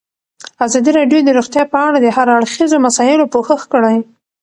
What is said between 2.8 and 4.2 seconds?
مسایلو پوښښ کړی.